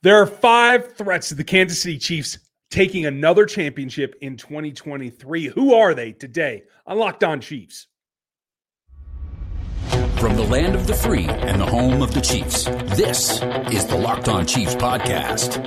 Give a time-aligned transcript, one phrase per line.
[0.00, 2.38] There are five threats to the Kansas City Chiefs
[2.70, 5.46] taking another championship in 2023.
[5.48, 7.88] Who are they today on Locked On Chiefs?
[10.20, 12.66] From the land of the free and the home of the Chiefs,
[12.96, 13.42] this
[13.72, 15.58] is the Locked On Chiefs podcast.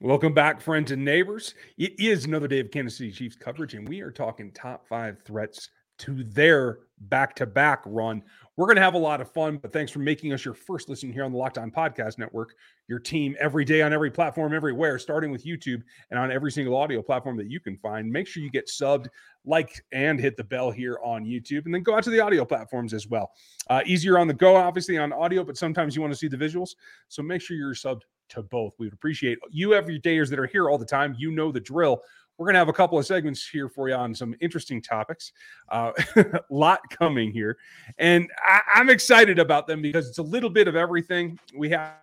[0.00, 1.52] Welcome back, friends and neighbors.
[1.76, 5.20] It is another day of Kansas City Chiefs coverage, and we are talking top five
[5.26, 5.68] threats
[5.98, 8.22] to their back to back run.
[8.56, 10.88] We're going to have a lot of fun, but thanks for making us your first
[10.88, 12.54] listen here on the Locked On Podcast Network,
[12.88, 16.74] your team every day on every platform, everywhere, starting with YouTube and on every single
[16.74, 18.10] audio platform that you can find.
[18.10, 19.08] Make sure you get subbed,
[19.44, 22.46] like, and hit the bell here on YouTube, and then go out to the audio
[22.46, 23.30] platforms as well.
[23.68, 26.36] Uh, easier on the go, obviously, on audio, but sometimes you want to see the
[26.38, 26.76] visuals.
[27.08, 28.72] So make sure you're subbed to both.
[28.78, 31.14] We would appreciate you every dayers that are here all the time.
[31.18, 32.00] You know the drill.
[32.38, 35.32] We're going to have a couple of segments here for you on some interesting topics.
[35.70, 37.56] A uh, lot coming here.
[37.98, 41.38] And I, am excited about them because it's a little bit of everything.
[41.56, 41.94] We have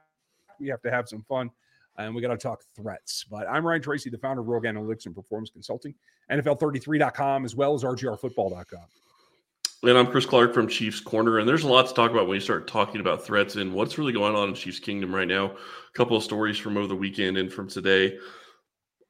[0.60, 1.52] we have to have some fun
[1.98, 3.26] and we got to talk threats.
[3.30, 5.94] But I'm Ryan Tracy, the founder of Rogue Analytics and Performance Consulting,
[6.32, 8.86] NFL33.com, as well as RGRFootball.com.
[9.84, 11.40] And I'm Chris Clark from Chiefs Corner.
[11.40, 13.98] And there's a lot to talk about when you start talking about threats and what's
[13.98, 15.48] really going on in Chiefs Kingdom right now.
[15.48, 18.18] A couple of stories from over the weekend and from today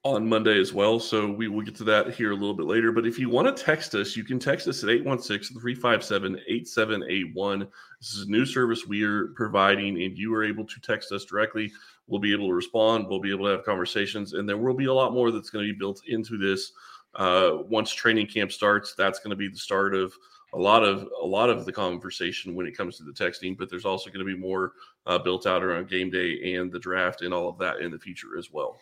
[0.05, 0.99] on Monday as well.
[0.99, 2.91] So we will get to that here a little bit later.
[2.91, 7.67] But if you want to text us, you can text us at 816 357 8781.
[7.99, 11.23] This is a new service we are providing, and you are able to text us
[11.23, 11.71] directly.
[12.07, 14.85] We'll be able to respond, we'll be able to have conversations, and there will be
[14.85, 16.73] a lot more that's going to be built into this
[17.15, 18.93] uh, once training camp starts.
[18.95, 20.13] That's going to be the start of
[20.53, 23.69] a lot of a lot of the conversation when it comes to the texting, but
[23.69, 24.73] there's also going to be more
[25.05, 27.97] uh, built out around game day and the draft and all of that in the
[27.97, 28.77] future as well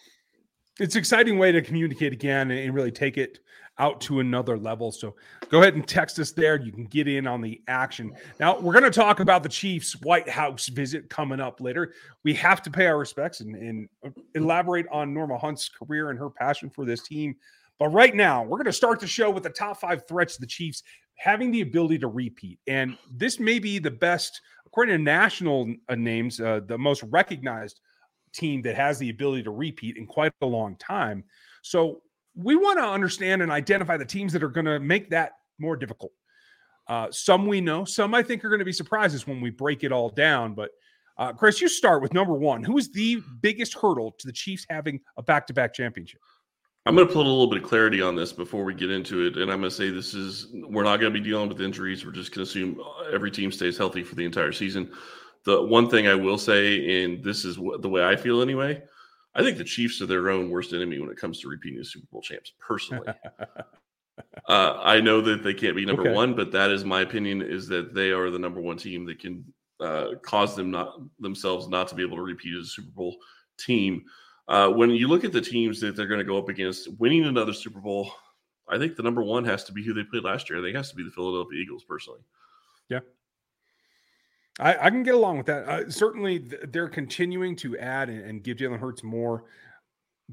[0.79, 3.39] it's an exciting way to communicate again and really take it
[3.77, 4.91] out to another level.
[4.91, 5.15] So
[5.49, 6.59] go ahead and text us there.
[6.59, 8.13] You can get in on the action.
[8.39, 11.93] Now, we're going to talk about the Chiefs' White House visit coming up later.
[12.23, 13.89] We have to pay our respects and, and
[14.35, 17.35] elaborate on Norma Hunt's career and her passion for this team.
[17.79, 20.45] But right now, we're going to start the show with the top five threats the
[20.45, 20.83] Chiefs
[21.15, 22.59] having the ability to repeat.
[22.67, 27.79] And this may be the best, according to national uh, names, uh, the most recognized
[28.33, 31.23] team that has the ability to repeat in quite a long time.
[31.61, 32.01] So
[32.35, 35.75] we want to understand and identify the teams that are going to make that more
[35.75, 36.11] difficult.
[36.87, 39.83] Uh, some we know, some I think are going to be surprises when we break
[39.83, 40.55] it all down.
[40.55, 40.71] But
[41.17, 42.63] uh, Chris, you start with number one.
[42.63, 46.19] Who is the biggest hurdle to the Chiefs having a back to back championship?
[46.85, 49.27] I'm going to put a little bit of clarity on this before we get into
[49.27, 49.37] it.
[49.37, 52.03] And I'm going to say this is, we're not going to be dealing with injuries.
[52.03, 52.81] We're just going to assume
[53.13, 54.91] every team stays healthy for the entire season.
[55.45, 58.83] The one thing I will say, and this is the way I feel anyway,
[59.33, 61.85] I think the Chiefs are their own worst enemy when it comes to repeating the
[61.85, 62.53] Super Bowl champs.
[62.59, 63.07] Personally,
[64.47, 66.13] uh, I know that they can't be number okay.
[66.13, 67.41] one, but that is my opinion.
[67.41, 69.43] Is that they are the number one team that can
[69.79, 73.17] uh, cause them not themselves not to be able to repeat as a Super Bowl
[73.57, 74.03] team.
[74.47, 77.25] Uh, when you look at the teams that they're going to go up against, winning
[77.25, 78.11] another Super Bowl,
[78.67, 80.59] I think the number one has to be who they played last year.
[80.59, 82.19] I think it has to be the Philadelphia Eagles, personally.
[82.89, 82.99] Yeah,
[84.61, 85.67] I, I can get along with that.
[85.67, 89.45] Uh, certainly, th- they're continuing to add and, and give Jalen Hurts more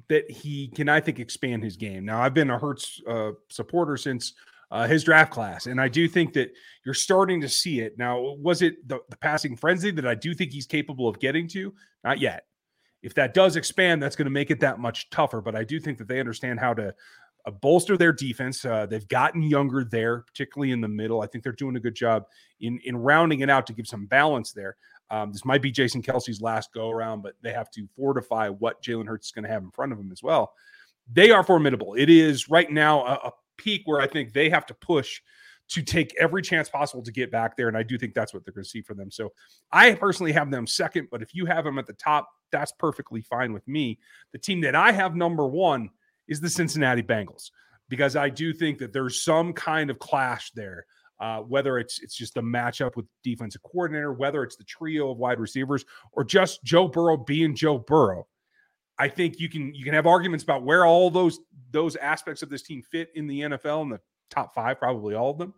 [0.09, 2.05] that he can, I think, expand his game.
[2.05, 4.35] Now, I've been a Hurts uh, supporter since
[4.71, 6.53] uh, his draft class, and I do think that
[6.85, 7.99] you're starting to see it.
[7.99, 11.49] Now, was it the, the passing frenzy that I do think he's capable of getting
[11.49, 11.73] to?
[12.05, 12.45] Not yet.
[13.03, 15.41] If that does expand, that's going to make it that much tougher.
[15.41, 16.95] But I do think that they understand how to
[17.49, 18.65] uh, bolster their defense.
[18.65, 21.23] Uh, they've gotten younger there, particularly in the middle.
[21.23, 22.25] I think they're doing a good job
[22.61, 24.77] in in rounding it out to give some balance there.
[25.11, 28.83] Um, this might be Jason Kelce's last go around, but they have to fortify what
[28.83, 30.53] Jalen Hurts is going to have in front of him as well.
[31.11, 31.95] They are formidable.
[31.95, 35.23] It is right now a, a peak where I think they have to push
[35.69, 37.69] to take every chance possible to get back there.
[37.69, 39.11] And I do think that's what they're going to see for them.
[39.11, 39.33] So
[39.73, 43.23] I personally have them second, but if you have them at the top, that's perfectly
[43.23, 43.99] fine with me.
[44.33, 45.91] The team that I have number one
[46.29, 47.51] is the Cincinnati Bengals
[47.89, 50.87] because I do think that there's some kind of clash there.
[51.21, 55.19] Uh, whether it's it's just a matchup with defensive coordinator, whether it's the trio of
[55.19, 58.29] wide receivers, or just Joe Burrow being Joe Burrow,
[59.01, 61.41] I think you can you can have arguments about where all those
[61.73, 64.01] those aspects of this team fit in the NFL in the
[64.31, 65.55] top five, probably all of them.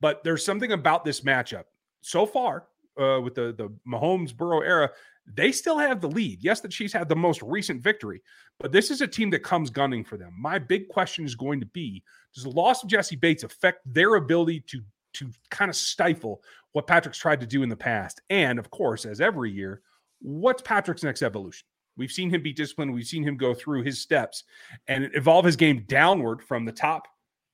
[0.00, 1.64] But there's something about this matchup
[2.02, 2.66] so far
[3.00, 4.90] uh, with the the Mahomes Burrow era
[5.26, 6.42] they still have the lead.
[6.42, 8.22] Yes, the Chiefs had the most recent victory,
[8.58, 10.32] but this is a team that comes gunning for them.
[10.38, 12.02] My big question is going to be
[12.34, 14.80] does the loss of Jessie Bates affect their ability to
[15.12, 16.40] to kind of stifle
[16.72, 18.20] what Patrick's tried to do in the past?
[18.30, 19.82] And of course, as every year,
[20.20, 21.66] what's Patrick's next evolution?
[21.96, 22.94] We've seen him be disciplined.
[22.94, 24.44] We've seen him go through his steps
[24.88, 27.06] and evolve his game downward from the top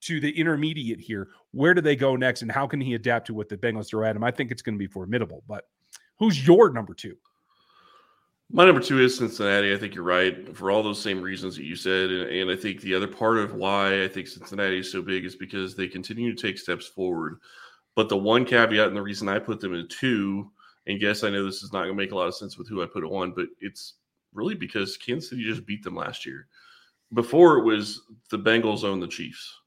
[0.02, 1.28] to the intermediate here.
[1.52, 4.06] Where do they go next, and how can he adapt to what the Bengals throw
[4.06, 4.22] at him?
[4.22, 5.42] I think it's going to be formidable.
[5.48, 5.64] But
[6.18, 7.16] who's your number two?
[8.50, 9.74] My number two is Cincinnati.
[9.74, 12.10] I think you're right for all those same reasons that you said.
[12.10, 15.24] And, and, I think the other part of why I think Cincinnati is so big
[15.24, 17.38] is because they continue to take steps forward.
[17.96, 20.50] But the one caveat and the reason I put them in two,
[20.86, 22.68] and guess I know this is not going to make a lot of sense with
[22.68, 23.94] who I put it on, but it's
[24.32, 26.46] really because Kansas City just beat them last year.
[27.14, 29.60] Before it was the Bengals own the Chiefs.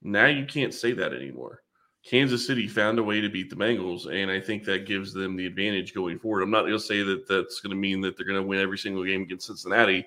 [0.00, 1.61] Now you can't say that anymore.
[2.04, 5.36] Kansas City found a way to beat the Bengals, and I think that gives them
[5.36, 6.42] the advantage going forward.
[6.42, 8.60] I'm not going to say that that's going to mean that they're going to win
[8.60, 10.06] every single game against Cincinnati,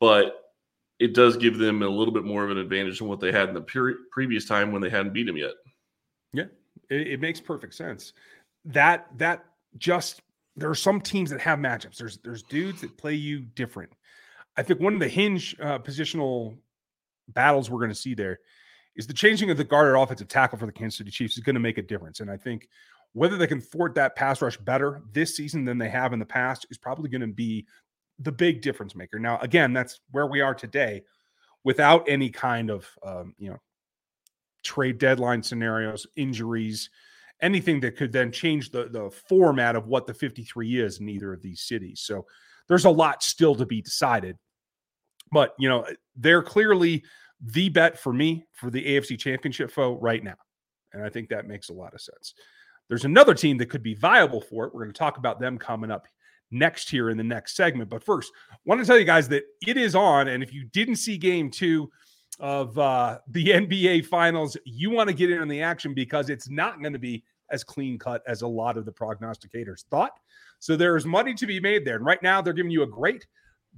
[0.00, 0.52] but
[0.98, 3.48] it does give them a little bit more of an advantage than what they had
[3.48, 5.52] in the pre- previous time when they hadn't beat them yet.
[6.32, 6.46] Yeah,
[6.90, 8.12] it, it makes perfect sense.
[8.64, 9.44] That that
[9.78, 10.22] just
[10.56, 11.96] there are some teams that have matchups.
[11.96, 13.92] There's there's dudes that play you different.
[14.56, 16.56] I think one of the hinge uh, positional
[17.28, 18.40] battles we're going to see there
[18.96, 21.54] is the changing of the guarded offensive tackle for the Kansas City Chiefs is going
[21.54, 22.20] to make a difference.
[22.20, 22.68] And I think
[23.12, 26.24] whether they can thwart that pass rush better this season than they have in the
[26.24, 27.66] past is probably going to be
[28.18, 29.18] the big difference maker.
[29.18, 31.02] Now, again, that's where we are today
[31.64, 33.58] without any kind of, um, you know,
[34.62, 36.90] trade deadline scenarios, injuries,
[37.42, 41.32] anything that could then change the, the format of what the 53 is in either
[41.32, 42.00] of these cities.
[42.00, 42.26] So
[42.68, 44.38] there's a lot still to be decided.
[45.32, 45.84] But, you know,
[46.16, 47.02] they're clearly–
[47.44, 50.36] the bet for me for the AFC championship foe right now.
[50.92, 52.34] And I think that makes a lot of sense.
[52.88, 54.74] There's another team that could be viable for it.
[54.74, 56.06] We're going to talk about them coming up
[56.50, 57.90] next here in the next segment.
[57.90, 60.28] But first, I want to tell you guys that it is on.
[60.28, 61.90] And if you didn't see game two
[62.40, 66.48] of uh, the NBA finals, you want to get in on the action because it's
[66.48, 70.12] not going to be as clean cut as a lot of the prognosticators thought.
[70.60, 71.96] So there's money to be made there.
[71.96, 73.26] And right now, they're giving you a great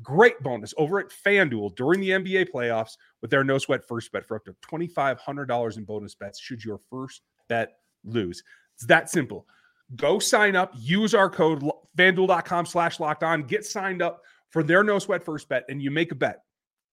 [0.03, 4.27] Great bonus over at FanDuel during the NBA playoffs with their no sweat first bet
[4.27, 8.43] for up to $2,500 in bonus bets should your first bet lose.
[8.75, 9.47] It's that simple.
[9.95, 11.63] Go sign up, use our code
[11.97, 15.91] fanduel.com slash locked on, get signed up for their no sweat first bet, and you
[15.91, 16.43] make a bet.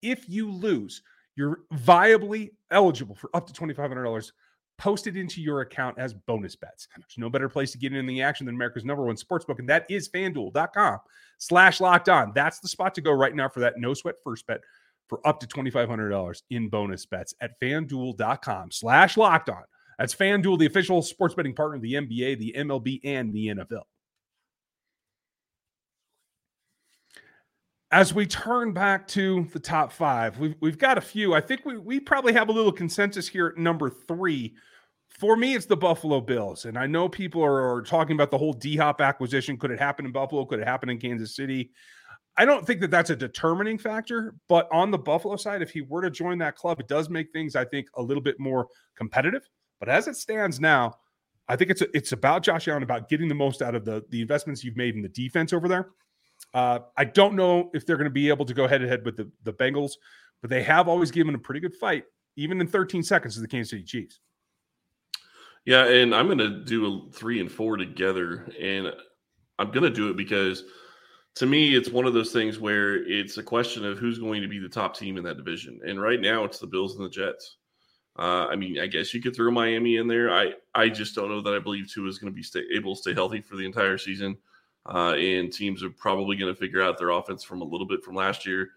[0.01, 1.01] If you lose,
[1.35, 4.31] you're viably eligible for up to $2,500
[4.83, 6.89] posted into your account as bonus bets.
[6.97, 9.69] There's no better place to get in the action than America's number one sportsbook, and
[9.69, 11.00] that is fanduel.com
[11.38, 12.33] slash locked on.
[12.35, 14.59] That's the spot to go right now for that no sweat first bet
[15.07, 19.63] for up to $2,500 in bonus bets at fanduel.com slash locked on.
[19.97, 23.83] That's FanDuel, the official sports betting partner of the NBA, the MLB, and the NFL.
[27.89, 31.33] As we turn back to the top five, we've, we've got a few.
[31.33, 34.56] I think we, we probably have a little consensus here at number three.
[35.24, 36.66] For me, it's the Buffalo Bills.
[36.66, 39.56] And I know people are, are talking about the whole D Hop acquisition.
[39.56, 40.44] Could it happen in Buffalo?
[40.44, 41.72] Could it happen in Kansas City?
[42.36, 44.36] I don't think that that's a determining factor.
[44.50, 47.31] But on the Buffalo side, if he were to join that club, it does make
[47.31, 48.68] things, I think, a little bit more
[48.98, 49.48] competitive.
[49.80, 50.98] But as it stands now,
[51.48, 54.04] I think it's a, it's about Josh Allen, about getting the most out of the
[54.10, 55.92] the investments you've made in the defense over there.
[56.54, 59.06] Uh, I don't know if they're going to be able to go head to head
[59.06, 59.94] with the, the Bengals,
[60.42, 62.04] but they have always given a pretty good fight,
[62.36, 64.20] even in 13 seconds, to the Kansas City Chiefs.
[65.65, 68.92] Yeah, and I'm to do a three and four together, and
[69.57, 70.65] I'm to do it because
[71.36, 74.48] to me, it's one of those things where it's a question of who's going to
[74.48, 75.80] be the top team in that division.
[75.86, 77.57] And right now, it's the Bills and the Jets.
[78.19, 80.31] Uh, I mean, I guess you could throw Miami in there.
[80.31, 82.95] I I just don't know that I believe Tua is going to be stay, able
[82.95, 84.38] to stay healthy for the entire season.
[84.86, 88.03] Uh, and teams are probably going to figure out their offense from a little bit
[88.03, 88.70] from last year.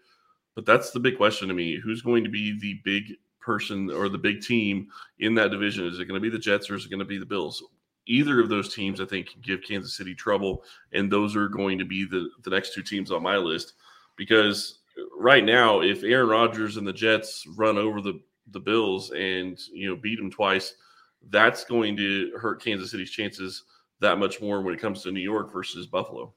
[0.55, 1.77] But that's the big question to me.
[1.77, 3.13] Who's going to be the big
[3.47, 4.89] person or the big team
[5.19, 5.87] in that division?
[5.87, 7.63] Is it going to be the Jets or is it going to be the Bills?
[8.05, 10.63] Either of those teams, I think, can give Kansas City trouble.
[10.93, 13.73] And those are going to be the, the next two teams on my list.
[14.15, 14.79] Because
[15.17, 19.89] right now, if Aaron Rodgers and the Jets run over the, the Bills and, you
[19.89, 20.75] know, beat them twice,
[21.29, 23.63] that's going to hurt Kansas City's chances–
[23.99, 26.33] that much more when it comes to New York versus Buffalo.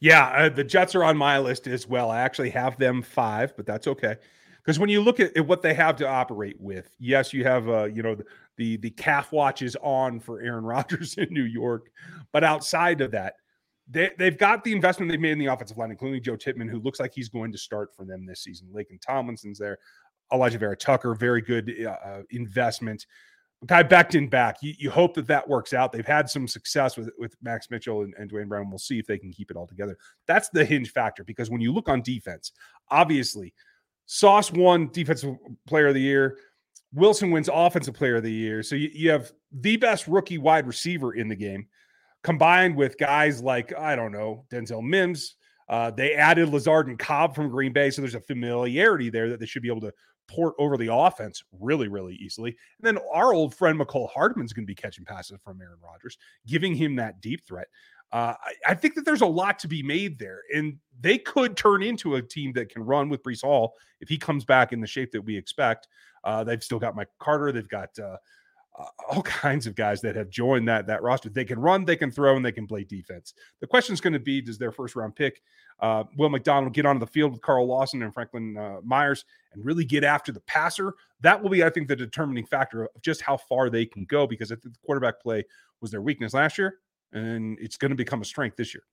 [0.00, 2.10] Yeah, uh, the Jets are on my list as well.
[2.10, 4.16] I actually have them five, but that's okay.
[4.64, 7.68] Because when you look at, at, what they have to operate with, yes, you have
[7.68, 8.24] uh, you know the,
[8.56, 11.90] the the calf watch is on for Aaron Rodgers in New York,
[12.32, 13.34] but outside of that,
[13.88, 16.80] they they've got the investment they've made in the offensive line, including Joe Tippmann, who
[16.80, 18.68] looks like he's going to start for them this season.
[18.72, 19.78] Laken Tomlinson's there,
[20.32, 23.06] Elijah Vera-Tucker, very good uh, uh investment.
[23.68, 24.56] Kai Becton back.
[24.60, 25.92] You, you, hope that that works out.
[25.92, 28.68] They've had some success with with Max Mitchell and, and Duane Brown.
[28.68, 29.96] We'll see if they can keep it all together.
[30.26, 32.52] That's the hinge factor because when you look on defense,
[32.90, 33.54] obviously,
[34.06, 36.38] Sauce won Defensive Player of the Year.
[36.94, 38.62] Wilson wins Offensive Player of the Year.
[38.62, 41.66] So you, you have the best rookie wide receiver in the game,
[42.22, 45.36] combined with guys like I don't know Denzel Mims.
[45.68, 49.40] Uh, they added Lazard and Cobb from Green Bay, so there's a familiarity there that
[49.40, 49.92] they should be able to
[50.28, 52.50] port over the offense really, really easily.
[52.50, 56.18] And then our old friend Mecole Hardman's going to be catching passes from Aaron Rodgers,
[56.46, 57.68] giving him that deep threat.
[58.12, 61.56] Uh, I, I, think that there's a lot to be made there, and they could
[61.56, 64.80] turn into a team that can run with Breece Hall if he comes back in
[64.80, 65.88] the shape that we expect.
[66.22, 67.52] Uh, they've still got Mike Carter.
[67.52, 68.18] They've got uh,
[68.78, 71.28] uh, all kinds of guys that have joined that that roster.
[71.28, 73.34] They can run, they can throw, and they can play defense.
[73.60, 75.42] The question is going to be: Does their first round pick,
[75.80, 79.64] uh, Will McDonald, get onto the field with Carl Lawson and Franklin uh, Myers and
[79.64, 80.94] really get after the passer?
[81.20, 84.26] That will be, I think, the determining factor of just how far they can go.
[84.26, 85.44] Because I think the quarterback play
[85.80, 86.78] was their weakness last year,
[87.12, 88.84] and it's going to become a strength this year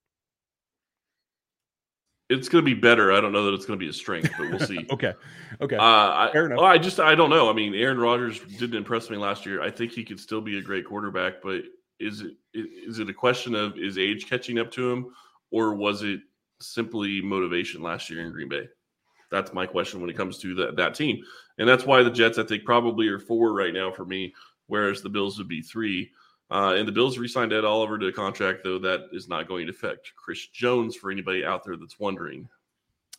[2.30, 3.12] it's going to be better.
[3.12, 4.86] I don't know that it's going to be a strength, but we'll see.
[4.92, 5.14] okay.
[5.60, 5.76] Okay.
[5.76, 6.60] Uh, I, Fair enough.
[6.60, 7.50] Well, I just, I don't know.
[7.50, 9.62] I mean, Aaron Rodgers didn't impress me last year.
[9.62, 11.64] I think he could still be a great quarterback, but
[12.00, 15.08] is it, is it a question of is age catching up to him
[15.52, 16.22] or was it
[16.62, 18.68] simply motivation last year in Green Bay?
[19.32, 21.24] That's my question when it comes to that, that team.
[21.58, 24.34] And that's why the Jets, I think, probably are four right now for me,
[24.68, 26.12] whereas the Bills would be three.
[26.52, 29.68] Uh, and the Bills re-signed Ed Oliver to a contract, though that is not going
[29.68, 32.50] to affect Chris Jones for anybody out there that's wondering.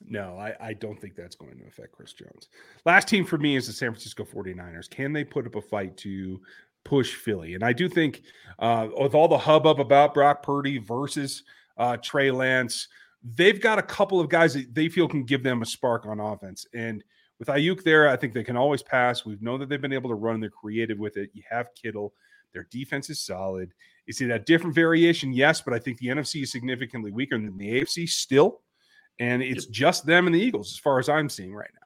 [0.08, 2.48] No, I, I don't think that's going to affect Chris Jones.
[2.86, 4.88] Last team for me is the San Francisco 49ers.
[4.88, 6.40] Can they put up a fight to
[6.84, 7.54] push Philly?
[7.54, 8.22] And I do think
[8.58, 11.42] uh, with all the hubbub about Brock Purdy versus
[11.76, 12.88] uh, Trey Lance,
[13.22, 16.18] they've got a couple of guys that they feel can give them a spark on
[16.18, 16.66] offense.
[16.74, 17.04] And
[17.38, 19.24] with Aiyuk there, I think they can always pass.
[19.24, 20.40] We know that they've been able to run.
[20.40, 21.30] They're creative with it.
[21.34, 22.14] You have Kittle.
[22.52, 23.72] Their defense is solid.
[24.06, 25.32] Is it a different variation?
[25.32, 28.62] Yes, but I think the NFC is significantly weaker than the AFC still.
[29.18, 31.80] And it's just them and the Eagles as far as I'm seeing right now.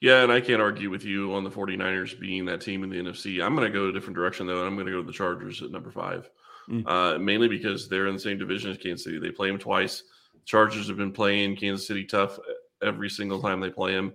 [0.00, 2.96] Yeah, and I can't argue with you on the 49ers being that team in the
[2.96, 3.44] NFC.
[3.44, 4.58] I'm going to go a different direction, though.
[4.58, 6.30] and I'm going to go to the Chargers at number five,
[6.70, 6.86] mm.
[6.86, 9.18] uh, mainly because they're in the same division as Kansas City.
[9.18, 10.04] They play them twice.
[10.44, 12.38] Chargers have been playing Kansas City tough
[12.80, 14.12] every single time they play them.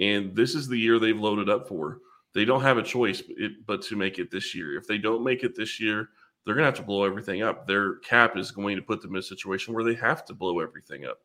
[0.00, 1.98] And this is the year they've loaded up for
[2.36, 3.22] they don't have a choice
[3.64, 4.76] but to make it this year.
[4.76, 6.10] If they don't make it this year,
[6.44, 7.66] they're going to have to blow everything up.
[7.66, 10.60] Their cap is going to put them in a situation where they have to blow
[10.60, 11.20] everything up.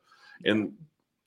[0.45, 0.71] And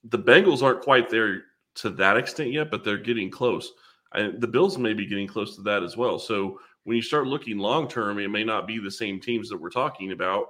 [0.04, 1.42] the Bengals aren't quite there
[1.74, 3.74] to that extent yet, but they're getting close.
[4.14, 6.18] And the Bills may be getting close to that as well.
[6.18, 9.60] So when you start looking long term, it may not be the same teams that
[9.60, 10.46] we're talking about.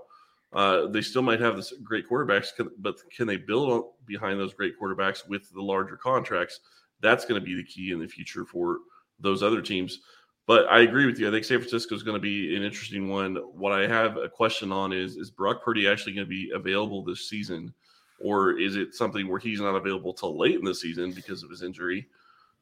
[0.53, 4.79] Uh, they still might have this great quarterbacks, but can they build behind those great
[4.81, 6.61] quarterbacks with the larger contracts?
[7.01, 8.79] That's going to be the key in the future for
[9.21, 10.01] those other teams.
[10.47, 11.27] But I agree with you.
[11.27, 13.37] I think San Francisco is going to be an interesting one.
[13.37, 17.03] What I have a question on is is Brock Purdy actually going to be available
[17.03, 17.73] this season,
[18.21, 21.51] or is it something where he's not available till late in the season because of
[21.51, 22.07] his injury?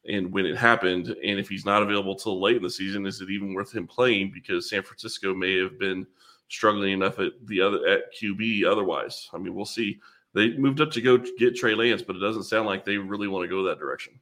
[0.09, 3.21] And when it happened, and if he's not available till late in the season, is
[3.21, 4.33] it even worth him playing?
[4.33, 6.07] Because San Francisco may have been
[6.49, 9.29] struggling enough at the other at QB otherwise.
[9.33, 9.99] I mean, we'll see.
[10.35, 13.29] They moved up to go get Trey Lance, but it doesn't sound like they really
[13.29, 14.19] want to go that direction.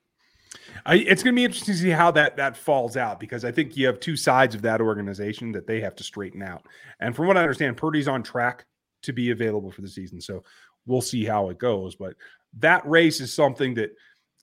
[0.87, 3.53] I, it's going to be interesting to see how that that falls out because I
[3.53, 6.67] think you have two sides of that organization that they have to straighten out.
[7.01, 8.65] And from what I understand, Purdy's on track
[9.03, 10.43] to be available for the season, so
[10.87, 11.95] we'll see how it goes.
[11.95, 12.15] But
[12.59, 13.91] that race is something that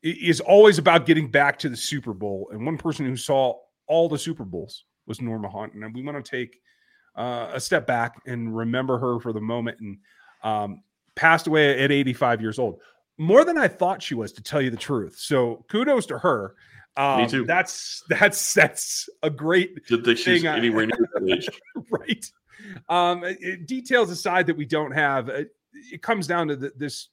[0.03, 2.49] is always about getting back to the Super Bowl.
[2.51, 3.55] And one person who saw
[3.87, 6.59] all the Super Bowls was Norma Hunt, and we want to take
[7.15, 9.79] uh, a step back and remember her for the moment.
[9.79, 9.97] And
[10.43, 10.83] um,
[11.17, 12.79] passed away at 85 years old
[13.17, 15.15] more than I thought she was, to tell you the truth.
[15.17, 16.55] So kudos to her.
[16.95, 17.45] Um, Me too.
[17.45, 21.39] That's that's that's a great Good thing she's thing anywhere near
[21.91, 22.31] right.
[22.89, 25.51] Um, it, details aside that we don't have, it,
[25.91, 27.09] it comes down to the, this.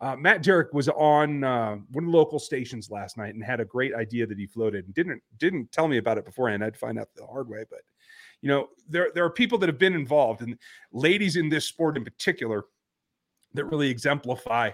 [0.00, 3.58] Uh, Matt Derrick was on uh, one of the local stations last night and had
[3.58, 6.62] a great idea that he floated and didn't didn't tell me about it beforehand.
[6.62, 7.80] I'd find out the hard way, but
[8.40, 10.56] you know there there are people that have been involved and
[10.92, 12.64] ladies in this sport in particular
[13.54, 14.70] that really exemplify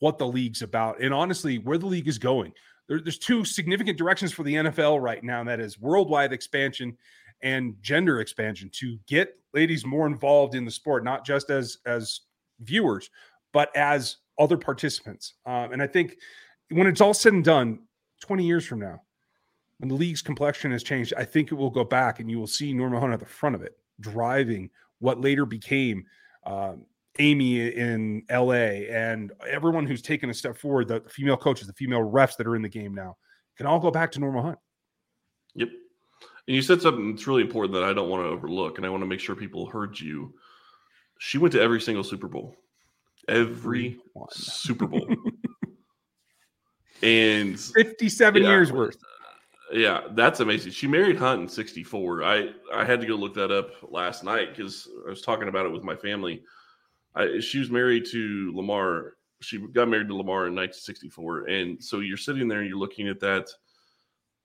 [0.00, 2.52] what the league's about and honestly where the league is going.
[2.88, 6.96] There, there's two significant directions for the NFL right now, and that is worldwide expansion
[7.42, 12.20] and gender expansion to get ladies more involved in the sport, not just as as
[12.60, 13.10] viewers,
[13.52, 15.34] but as other participants.
[15.46, 16.16] Um, and I think
[16.70, 17.80] when it's all said and done,
[18.20, 19.02] 20 years from now,
[19.78, 22.48] when the league's complexion has changed, I think it will go back and you will
[22.48, 26.04] see Norma Hunt at the front of it, driving what later became
[26.44, 26.84] um,
[27.18, 32.00] Amy in LA and everyone who's taken a step forward, the female coaches, the female
[32.00, 33.16] refs that are in the game now,
[33.56, 34.58] can all go back to Norma Hunt.
[35.54, 35.68] Yep.
[36.46, 38.88] And you said something that's really important that I don't want to overlook, and I
[38.88, 40.32] want to make sure people heard you.
[41.18, 42.56] She went to every single Super Bowl,
[43.28, 44.28] every One.
[44.30, 45.06] Super Bowl,
[47.02, 48.96] and fifty-seven yeah, years worth.
[48.96, 50.72] Uh, yeah, that's amazing.
[50.72, 52.22] She married Hunt in '64.
[52.22, 55.66] I I had to go look that up last night because I was talking about
[55.66, 56.44] it with my family
[57.18, 59.14] I, she was married to Lamar.
[59.42, 63.08] She got married to Lamar in 1964, and so you're sitting there and you're looking
[63.08, 63.48] at that.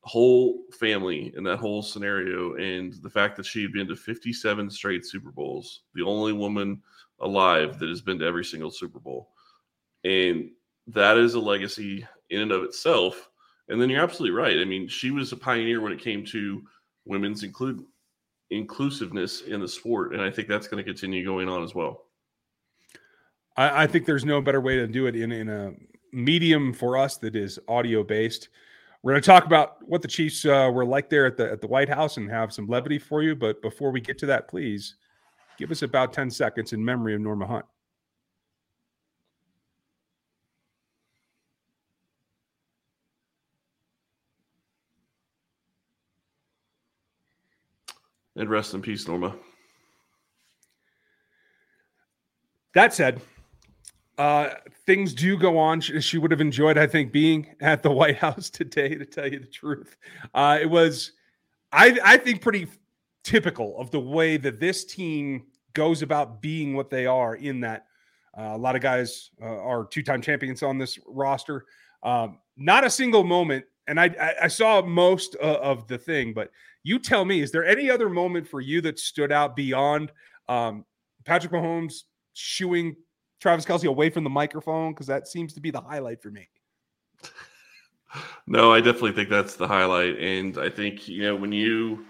[0.05, 4.69] whole family and that whole scenario and the fact that she had been to 57
[4.69, 6.81] straight Super Bowls, the only woman
[7.21, 9.29] alive that has been to every single Super Bowl.
[10.03, 10.49] And
[10.87, 13.29] that is a legacy in and of itself.
[13.69, 14.59] And then you're absolutely right.
[14.59, 16.61] I mean, she was a pioneer when it came to
[17.05, 17.83] women's include
[18.49, 20.13] inclusiveness in the sport.
[20.13, 22.03] And I think that's going to continue going on as well.
[23.55, 25.73] I, I think there's no better way to do it in, in a
[26.11, 28.49] medium for us that is audio based.
[29.01, 31.59] We're going to talk about what the Chiefs uh, were like there at the at
[31.59, 33.35] the White House and have some levity for you.
[33.35, 34.95] But before we get to that, please
[35.57, 37.65] give us about ten seconds in memory of Norma Hunt.
[48.35, 49.35] And rest in peace, Norma.
[52.73, 53.21] That said,
[54.17, 54.49] uh,
[54.85, 55.81] things do go on.
[55.81, 58.95] She, she, would have enjoyed, I think, being at the White House today.
[58.95, 59.97] To tell you the truth,
[60.33, 61.13] uh, it was,
[61.71, 62.67] I, I think, pretty
[63.23, 67.35] typical of the way that this team goes about being what they are.
[67.35, 67.87] In that,
[68.37, 71.65] uh, a lot of guys uh, are two-time champions on this roster.
[72.03, 76.33] Um, not a single moment, and I, I, I saw most uh, of the thing,
[76.33, 76.51] but
[76.83, 80.11] you tell me, is there any other moment for you that stood out beyond
[80.49, 80.85] um,
[81.25, 82.03] Patrick Mahomes
[82.33, 82.95] shooing
[83.43, 84.93] Travis Kelce away from the microphone?
[84.93, 86.47] Because that seems to be the highlight for me.
[88.47, 90.17] No, I definitely think that's the highlight.
[90.17, 92.05] And I think, you know, when you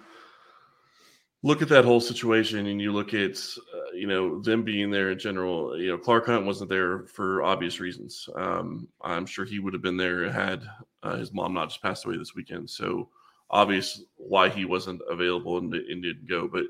[1.42, 3.32] look at that whole situation and you look at,
[3.74, 7.42] uh, you know, them being there in general, you know, Clark Hunt wasn't there for
[7.42, 8.30] obvious reasons.
[8.36, 10.62] Um, I'm sure he would have been there had
[11.02, 12.70] uh, his mom not just passed away this weekend.
[12.70, 13.10] So,
[13.50, 16.48] obvious why he wasn't available and, and didn't go.
[16.48, 16.66] But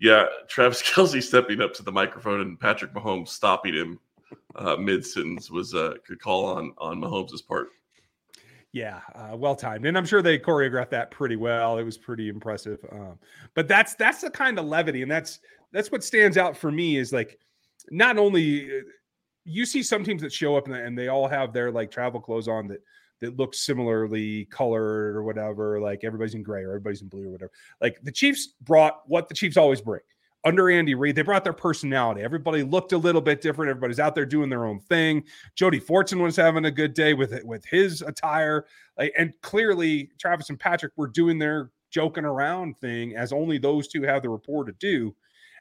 [0.00, 4.00] yeah, Travis Kelce stepping up to the microphone and Patrick Mahomes stopping him
[4.56, 7.68] uh, mid sentence was a good call on on Mahomes' part.
[8.72, 11.78] Yeah, uh, well timed, and I'm sure they choreographed that pretty well.
[11.78, 12.84] It was pretty impressive.
[12.90, 13.18] Um,
[13.54, 15.40] but that's that's the kind of levity, and that's
[15.72, 17.38] that's what stands out for me is like
[17.90, 18.82] not only uh,
[19.44, 22.48] you see some teams that show up and they all have their like travel clothes
[22.48, 22.80] on that
[23.20, 25.80] that look similarly colored or whatever.
[25.80, 27.52] Like everybody's in gray or everybody's in blue or whatever.
[27.80, 30.00] Like the Chiefs brought what the Chiefs always bring
[30.44, 32.20] under Andy Reid, they brought their personality.
[32.20, 33.70] Everybody looked a little bit different.
[33.70, 35.24] Everybody's out there doing their own thing.
[35.54, 38.66] Jody Fortson was having a good day with it with his attire,
[38.98, 43.88] like, and clearly Travis and Patrick were doing their joking around thing as only those
[43.88, 45.14] two have the rapport to do.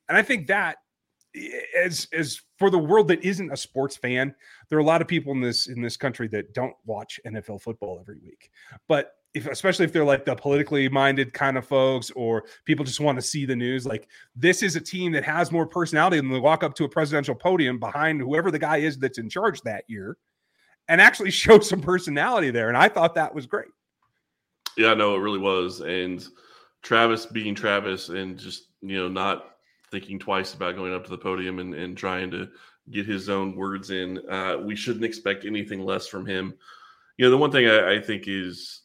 [0.09, 0.77] And I think that
[1.35, 4.33] eh, as as for the world that isn't a sports fan,
[4.69, 7.61] there are a lot of people in this in this country that don't watch NFL
[7.61, 8.51] football every week.
[8.87, 13.01] But if especially if they're like the politically minded kind of folks or people just
[13.01, 16.29] want to see the news like this is a team that has more personality than
[16.29, 19.59] they walk up to a presidential podium behind whoever the guy is that's in charge
[19.63, 20.15] that year
[20.87, 23.71] and actually show some personality there and i thought that was great
[24.77, 26.27] yeah no it really was and
[26.83, 29.52] travis being travis and just you know not
[29.93, 32.49] thinking twice about going up to the podium and, and trying to
[32.91, 34.19] get his own words in.
[34.27, 36.55] Uh, we shouldn't expect anything less from him.
[37.17, 38.81] You know the one thing I, I think is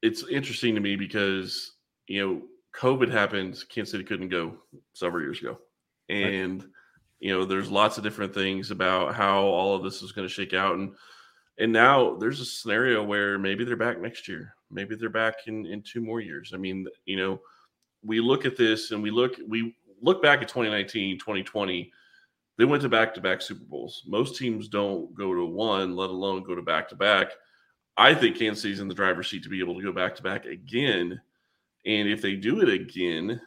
[0.00, 1.72] it's interesting to me because
[2.06, 2.42] you know
[2.74, 4.56] COVID happened, Kansas City couldn't go
[4.94, 5.58] several years ago,
[6.08, 6.70] and right.
[7.20, 10.32] you know there's lots of different things about how all of this is going to
[10.32, 10.94] shake out, and
[11.58, 15.66] and now there's a scenario where maybe they're back next year, maybe they're back in
[15.66, 16.52] in two more years.
[16.54, 17.40] I mean, you know,
[18.04, 21.92] we look at this and we look we look back at 2019, 2020.
[22.56, 24.04] They went to back to back Super Bowls.
[24.06, 27.32] Most teams don't go to one, let alone go to back to back
[27.96, 30.22] I think Kansas City's in the driver's seat to be able to go back to
[30.22, 31.20] back again.
[31.86, 33.40] And if they do it again,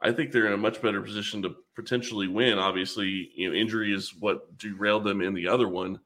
[0.00, 2.58] I think they're in a much better position to potentially win.
[2.58, 6.00] Obviously, you know, injury is what derailed them in the other one.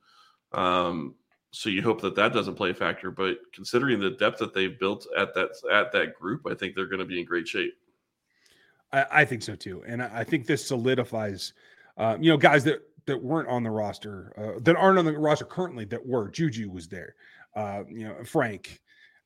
[0.53, 1.15] Um,
[1.51, 3.11] so you hope that that doesn't play a factor.
[3.11, 6.87] But considering the depth that they've built at that at that group, I think they're
[6.87, 7.75] going to be in great shape.
[8.93, 11.53] I, I think so too, and I think this solidifies,
[11.97, 15.17] uh, you know, guys that that weren't on the roster, uh, that aren't on the
[15.17, 16.29] roster currently, that were.
[16.29, 17.15] Juju was there
[17.57, 18.81] uh, you know, Frank,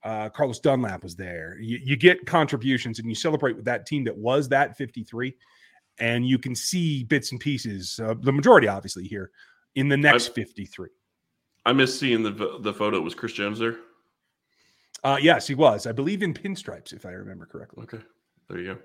[0.05, 1.59] uh, Carlos Dunlap was there.
[1.61, 5.35] You, you, get contributions and you celebrate with that team that was that 53,
[5.99, 9.31] and you can see bits and pieces, uh, the majority obviously here
[9.75, 10.89] in the next I, 53.
[11.71, 13.01] I miss seeing the the photo.
[13.01, 13.77] Was Chris Jones there?
[15.05, 15.87] Uh, yes, he was.
[15.87, 17.85] I believe in pinstripes, if I remember correctly.
[17.85, 18.03] Okay,
[18.49, 18.81] there you go.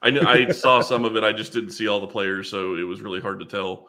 [0.00, 1.24] I knew, I saw some of it.
[1.24, 3.88] I just didn't see all the players, so it was really hard to tell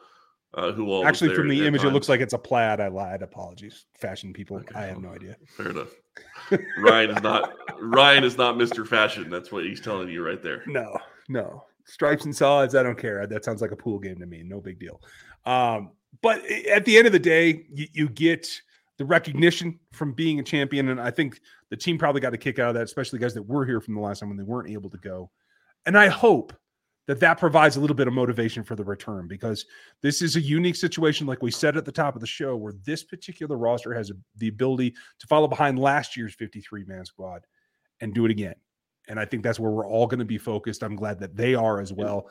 [0.56, 1.92] uh, who all actually from the image time.
[1.92, 5.08] it looks like it's a plaid i lied apologies fashion people okay, i have no
[5.08, 5.88] idea fair enough
[6.80, 10.62] ryan is not ryan is not mr fashion that's what he's telling you right there
[10.68, 10.98] no
[11.30, 14.44] no stripes and solids i don't care that sounds like a pool game to me
[14.44, 15.00] no big deal
[15.46, 18.48] um, but at the end of the day you, you get
[18.98, 20.90] the recognition from being a champion.
[20.90, 23.48] And I think the team probably got a kick out of that, especially guys that
[23.48, 25.32] were here from the last time when they weren't able to go.
[25.86, 26.54] And I hope
[27.08, 29.66] that that provides a little bit of motivation for the return because
[30.02, 32.74] this is a unique situation like we said at the top of the show where
[32.86, 37.46] this particular roster has a, the ability to follow behind last year's 53 man squad
[38.02, 38.56] and do it again
[39.10, 41.56] and i think that's where we're all going to be focused i'm glad that they
[41.56, 42.30] are as well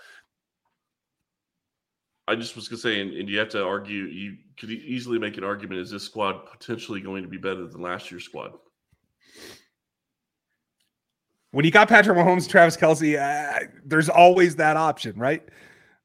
[2.28, 5.18] I just was going to say, and, and, you have to argue, you could easily
[5.18, 8.52] make an argument: is this squad potentially going to be better than last year's squad?
[11.52, 15.42] When you got Patrick Mahomes, Travis Kelce, uh, there's always that option, right?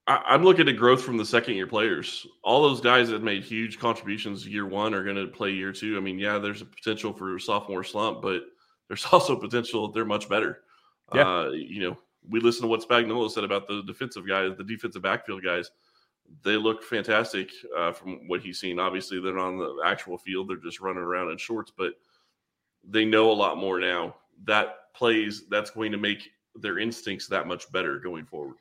[0.08, 2.26] I, am looking at growth from the second year players.
[2.44, 5.98] All those guys that made huge contributions year one are going to play year two.
[5.98, 8.44] I mean, yeah, there's a potential for a sophomore slump, but
[8.88, 10.62] there's also potential they're much better.
[11.14, 11.28] Yeah.
[11.28, 11.98] Uh, you know,
[12.28, 15.70] we listen to what Spagnuolo said about the defensive guys, the defensive backfield guys
[16.44, 18.80] they look fantastic uh, from what he's seen.
[18.80, 21.94] Obviously, they're on the actual field; they're just running around in shorts, but
[22.88, 24.16] they know a lot more now.
[24.46, 28.56] That plays that's going to make their instincts that much better going forward.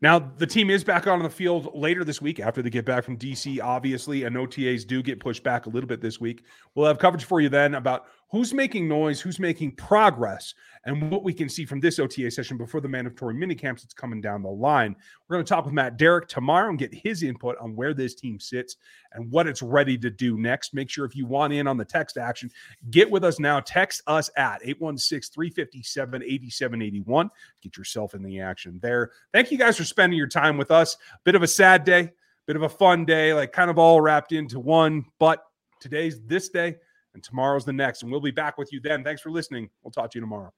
[0.00, 3.04] Now, the team is back on the field later this week after they get back
[3.04, 6.44] from DC, obviously, and OTAs do get pushed back a little bit this week.
[6.74, 11.24] We'll have coverage for you then about who's making noise, who's making progress, and what
[11.24, 14.42] we can see from this OTA session before the mandatory mini camps that's coming down
[14.42, 14.94] the line.
[15.28, 18.14] We're going to talk with Matt Derrick tomorrow and get his input on where this
[18.14, 18.76] team sits
[19.12, 20.72] and what it's ready to do next.
[20.72, 22.50] Make sure if you want in on the text action,
[22.90, 23.60] get with us now.
[23.60, 27.30] Text us at 816 357 8781.
[27.62, 29.10] Get yourself in the action there.
[29.32, 30.96] Thank you guys for spending your time with us.
[31.24, 32.12] Bit of a sad day,
[32.46, 35.44] bit of a fun day, like kind of all wrapped into one, but
[35.80, 36.76] today's this day
[37.14, 38.02] and tomorrow's the next.
[38.02, 39.04] And we'll be back with you then.
[39.04, 39.70] Thanks for listening.
[39.82, 40.52] We'll talk to you tomorrow.